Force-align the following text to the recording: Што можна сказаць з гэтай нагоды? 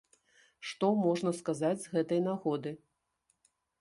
Што 0.69 0.87
можна 1.03 1.33
сказаць 1.41 1.81
з 1.83 1.91
гэтай 1.97 2.25
нагоды? 2.29 2.71